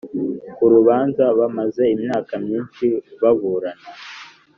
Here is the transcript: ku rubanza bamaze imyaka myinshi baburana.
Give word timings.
ku 0.55 0.63
rubanza 0.73 1.23
bamaze 1.39 1.83
imyaka 1.95 2.33
myinshi 2.45 2.85
baburana. 3.21 3.87